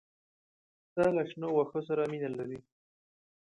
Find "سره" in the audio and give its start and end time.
1.87-2.01